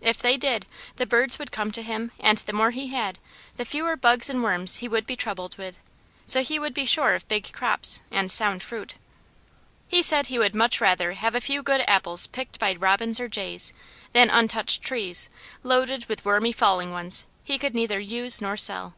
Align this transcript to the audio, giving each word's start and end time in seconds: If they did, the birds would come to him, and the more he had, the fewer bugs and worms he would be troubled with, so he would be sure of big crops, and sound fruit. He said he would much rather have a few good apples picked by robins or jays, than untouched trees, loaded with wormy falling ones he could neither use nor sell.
If 0.00 0.16
they 0.16 0.38
did, 0.38 0.64
the 0.96 1.04
birds 1.04 1.38
would 1.38 1.52
come 1.52 1.70
to 1.72 1.82
him, 1.82 2.10
and 2.18 2.38
the 2.38 2.54
more 2.54 2.70
he 2.70 2.86
had, 2.86 3.18
the 3.56 3.66
fewer 3.66 3.96
bugs 3.96 4.30
and 4.30 4.42
worms 4.42 4.76
he 4.76 4.88
would 4.88 5.04
be 5.04 5.14
troubled 5.14 5.58
with, 5.58 5.78
so 6.24 6.42
he 6.42 6.58
would 6.58 6.72
be 6.72 6.86
sure 6.86 7.14
of 7.14 7.28
big 7.28 7.52
crops, 7.52 8.00
and 8.10 8.30
sound 8.30 8.62
fruit. 8.62 8.94
He 9.86 10.00
said 10.02 10.28
he 10.28 10.38
would 10.38 10.54
much 10.56 10.80
rather 10.80 11.12
have 11.12 11.34
a 11.34 11.38
few 11.38 11.62
good 11.62 11.82
apples 11.86 12.26
picked 12.26 12.58
by 12.58 12.72
robins 12.72 13.20
or 13.20 13.28
jays, 13.28 13.74
than 14.14 14.30
untouched 14.30 14.80
trees, 14.80 15.28
loaded 15.62 16.06
with 16.06 16.24
wormy 16.24 16.52
falling 16.54 16.90
ones 16.90 17.26
he 17.44 17.58
could 17.58 17.74
neither 17.74 18.00
use 18.00 18.40
nor 18.40 18.56
sell. 18.56 18.94